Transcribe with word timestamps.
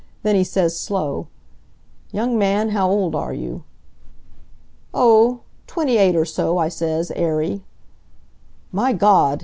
Then 0.23 0.33
he 0.35 0.43
says, 0.43 0.75
slow: 0.75 1.27
'Young 2.11 2.35
man, 2.35 2.69
how 2.69 2.89
old 2.89 3.13
are 3.13 3.35
you?' 3.35 3.65
"'O, 4.95 5.41
twenty 5.67 5.97
eight 5.97 6.15
or 6.15 6.25
so,' 6.25 6.57
I 6.57 6.69
says, 6.69 7.11
airy. 7.15 7.61
"'My 8.71 8.93
Gawd!' 8.93 9.39